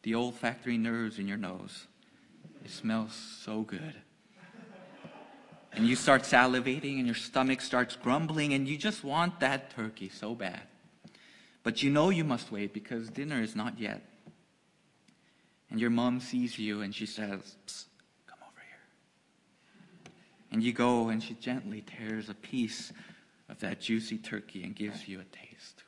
the 0.03 0.13
olfactory 0.13 0.77
nerves 0.77 1.21
in 1.21 1.29
your 1.29 1.37
nose. 1.37 1.87
It 2.65 2.71
smells 2.73 3.15
so 3.45 3.61
good. 3.61 3.95
And 5.73 5.87
you 5.87 5.95
start 5.95 6.23
salivating 6.25 6.99
and 6.99 7.07
your 7.07 7.15
stomach 7.15 7.61
starts 7.61 7.95
grumbling 7.95 8.55
and 8.55 8.67
you 8.67 8.77
just 8.77 9.05
want 9.05 9.39
that 9.39 9.71
turkey 9.71 10.09
so 10.09 10.35
bad. 10.35 10.63
But 11.63 11.81
you 11.81 11.91
know 11.91 12.11
you 12.11 12.25
must 12.25 12.51
wait 12.51 12.75
because 12.75 13.09
dinner 13.09 13.41
is 13.41 13.55
not 13.55 13.79
yet 13.79 14.03
and 15.71 15.79
your 15.79 15.91
mom 15.91 16.19
sees 16.19 16.59
you 16.59 16.81
and 16.81 16.93
she 16.93 17.07
says, 17.07 17.55
Come 18.27 18.41
over 18.43 18.61
here. 18.67 20.13
And 20.51 20.61
you 20.61 20.73
go 20.73 21.09
and 21.09 21.23
she 21.23 21.35
gently 21.35 21.83
tears 21.83 22.29
a 22.29 22.35
piece 22.35 22.93
of 23.51 23.59
that 23.61 23.81
juicy 23.81 24.17
turkey 24.17 24.63
and 24.63 24.75
gives 24.75 25.09
you 25.09 25.21
a 25.21 25.25
taste. 25.25 25.83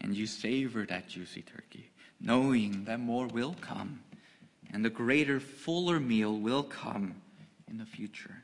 And 0.00 0.14
you 0.14 0.26
savor 0.26 0.84
that 0.86 1.08
juicy 1.08 1.42
turkey, 1.42 1.90
knowing 2.20 2.84
that 2.84 3.00
more 3.00 3.28
will 3.28 3.54
come 3.60 4.00
and 4.72 4.84
the 4.84 4.90
greater, 4.90 5.38
fuller 5.38 6.00
meal 6.00 6.36
will 6.36 6.62
come 6.62 7.14
in 7.68 7.78
the 7.78 7.84
future. 7.84 8.42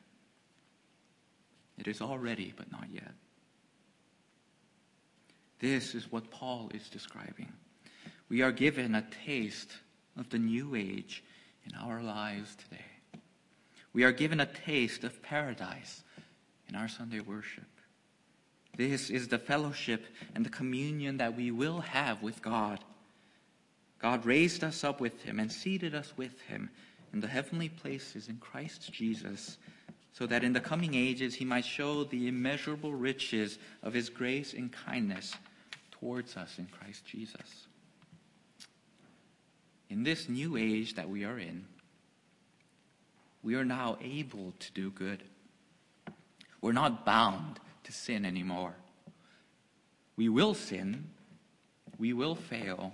It 1.79 1.89
is 1.89 2.01
already, 2.01 2.53
but 2.57 2.71
not 2.71 2.87
yet. 2.93 3.15
This 5.59 5.95
is 5.95 6.13
what 6.13 6.31
Paul 6.31 6.71
is 6.75 6.89
describing. 6.89 7.53
We 8.29 8.43
are 8.43 8.53
given 8.53 8.95
a 8.95 9.07
taste 9.25 9.73
of 10.19 10.29
the 10.29 10.39
new 10.39 10.75
age 10.75 11.25
in 11.65 11.75
our 11.77 12.03
lives 12.03 12.55
today. 12.57 12.85
We 13.93 14.05
are 14.05 14.13
given 14.13 14.41
a 14.41 14.47
taste 14.47 15.03
of 15.03 15.23
paradise 15.23 16.05
in 16.69 16.75
our 16.75 16.89
Sunday 16.89 17.21
worship. 17.21 17.65
This 18.79 19.11
is 19.11 19.29
the 19.29 19.39
fellowship 19.39 20.07
and 20.35 20.47
the 20.47 20.51
communion 20.51 21.19
that 21.19 21.37
we 21.37 21.51
will 21.51 21.81
have 21.81 22.23
with 22.23 22.41
God. 22.41 22.79
God 23.99 24.25
raised 24.25 24.65
us 24.65 24.83
up 24.83 24.99
with 24.99 25.21
Him 25.23 25.39
and 25.39 25.53
seated 25.53 25.95
us 25.95 26.15
with 26.17 26.41
Him 26.49 26.71
in 27.13 27.21
the 27.21 27.29
heavenly 27.29 27.69
places 27.69 28.29
in 28.29 28.37
Christ 28.39 28.91
Jesus, 28.91 29.59
so 30.15 30.25
that 30.27 30.43
in 30.43 30.55
the 30.55 30.61
coming 30.61 30.95
ages 30.95 31.35
He 31.35 31.45
might 31.45 31.67
show 31.67 32.05
the 32.05 32.29
immeasurable 32.29 32.95
riches 32.95 33.59
of 33.83 33.93
His 33.93 34.09
grace 34.09 34.55
and 34.55 34.73
kindness 34.73 35.35
towards 35.91 36.39
us 36.39 36.59
in 36.59 36.67
Christ 36.67 37.05
Jesus 37.05 37.67
in 39.91 40.03
this 40.03 40.29
new 40.29 40.57
age 40.57 40.95
that 40.95 41.09
we 41.09 41.25
are 41.25 41.39
in, 41.39 41.65
we 43.43 43.55
are 43.55 43.65
now 43.65 43.97
able 44.03 44.53
to 44.59 44.73
do 44.73 44.91
good. 44.91 45.23
We're 46.61 46.73
not 46.73 47.07
bound 47.07 47.61
to 47.89 47.93
sin 47.95 48.27
anymore. 48.27 48.75
We 50.15 50.29
will 50.29 50.53
sin, 50.53 51.09
we 51.99 52.13
will 52.13 52.35
fail 52.35 52.93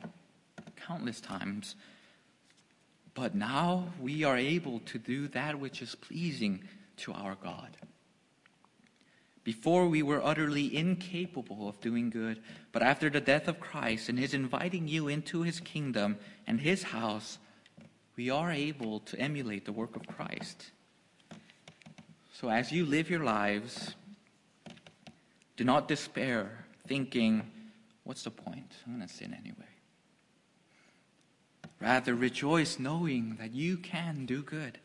countless 0.86 1.20
times, 1.20 1.74
but 3.14 3.34
now 3.34 3.88
we 4.00 4.22
are 4.22 4.36
able 4.36 4.78
to 4.80 4.98
do 4.98 5.26
that 5.28 5.58
which 5.58 5.82
is 5.82 5.96
pleasing 5.96 6.62
to 6.98 7.12
our 7.12 7.34
God. 7.42 7.76
Before 9.42 9.88
we 9.88 10.00
were 10.00 10.24
utterly 10.24 10.76
incapable 10.76 11.68
of 11.68 11.80
doing 11.80 12.08
good, 12.08 12.40
but 12.70 12.82
after 12.82 13.10
the 13.10 13.20
death 13.20 13.48
of 13.48 13.58
Christ 13.58 14.08
and 14.08 14.16
his 14.16 14.32
inviting 14.32 14.86
you 14.86 15.08
into 15.08 15.42
his 15.42 15.58
kingdom 15.58 16.18
and 16.46 16.60
his 16.60 16.84
house, 16.84 17.38
we 18.16 18.30
are 18.30 18.52
able 18.52 19.00
to 19.00 19.18
emulate 19.18 19.64
the 19.64 19.72
work 19.72 19.96
of 19.96 20.06
Christ. 20.06 20.70
So 22.32 22.48
as 22.48 22.70
you 22.70 22.86
live 22.86 23.10
your 23.10 23.24
lives, 23.24 23.96
do 25.56 25.64
not 25.64 25.88
despair, 25.88 26.66
thinking, 26.86 27.50
what's 28.04 28.22
the 28.22 28.30
point? 28.30 28.72
I'm 28.86 28.96
going 28.96 29.06
to 29.06 29.12
sin 29.12 29.34
anyway. 29.38 29.68
Rather, 31.80 32.14
rejoice 32.14 32.78
knowing 32.78 33.36
that 33.38 33.52
you 33.52 33.76
can 33.76 34.26
do 34.26 34.42
good. 34.42 34.78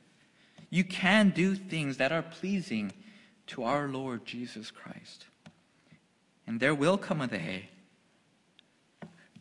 You 0.70 0.84
can 0.84 1.30
do 1.30 1.56
things 1.56 1.98
that 1.98 2.12
are 2.12 2.22
pleasing 2.22 2.92
to 3.48 3.64
our 3.64 3.88
Lord 3.88 4.26
Jesus 4.26 4.70
Christ. 4.70 5.26
And 6.46 6.60
there 6.60 6.76
will 6.76 6.98
come 6.98 7.22
a 7.22 7.28
day 7.28 7.70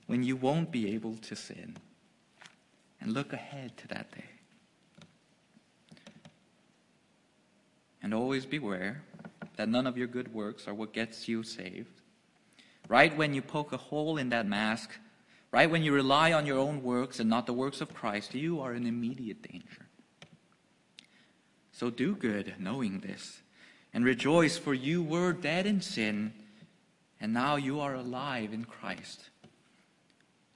when 0.06 0.22
you 0.22 0.36
won't 0.36 0.70
be 0.70 0.94
able 0.94 1.16
to 1.16 1.36
sin. 1.36 1.76
And 3.00 3.12
look 3.12 3.32
ahead 3.32 3.76
to 3.78 3.88
that 3.88 4.10
day. 4.12 4.24
And 8.02 8.14
always 8.14 8.46
beware 8.46 9.02
that 9.56 9.68
none 9.68 9.86
of 9.86 9.98
your 9.98 10.06
good 10.06 10.32
works 10.32 10.68
are 10.68 10.74
what 10.74 10.92
gets 10.92 11.28
you 11.28 11.42
saved. 11.42 12.00
Right 12.88 13.14
when 13.16 13.34
you 13.34 13.42
poke 13.42 13.72
a 13.72 13.76
hole 13.76 14.16
in 14.16 14.30
that 14.30 14.46
mask, 14.46 14.90
right 15.50 15.70
when 15.70 15.82
you 15.82 15.92
rely 15.92 16.32
on 16.32 16.46
your 16.46 16.58
own 16.58 16.82
works 16.82 17.20
and 17.20 17.28
not 17.28 17.46
the 17.46 17.52
works 17.52 17.80
of 17.80 17.92
Christ, 17.92 18.34
you 18.34 18.60
are 18.60 18.72
in 18.72 18.86
immediate 18.86 19.42
danger. 19.42 19.86
So 21.72 21.90
do 21.90 22.14
good, 22.14 22.54
knowing 22.58 23.00
this 23.00 23.40
and 23.92 24.04
rejoice, 24.04 24.58
for 24.58 24.74
you 24.74 25.02
were 25.02 25.32
dead 25.32 25.66
in 25.66 25.80
sin, 25.80 26.32
and 27.20 27.32
now 27.32 27.56
you 27.56 27.80
are 27.80 27.94
alive 27.94 28.52
in 28.52 28.64
Christ. 28.64 29.30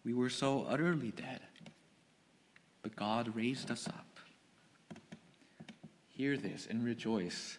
We 0.04 0.14
were 0.14 0.30
so 0.30 0.66
utterly 0.68 1.10
dead, 1.12 1.40
but 2.82 2.94
God 2.94 3.34
raised 3.34 3.70
us 3.70 3.88
up. 3.88 4.18
Hear 6.08 6.36
this 6.36 6.66
and 6.68 6.84
rejoice 6.84 7.58